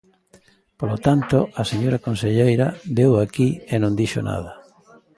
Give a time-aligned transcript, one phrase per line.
[0.79, 2.67] Polo tanto, a señora conselleira
[2.97, 4.51] veu aquí e non dixo nada.